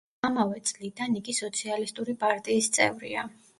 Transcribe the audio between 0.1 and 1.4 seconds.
ამავე წლიდან იგი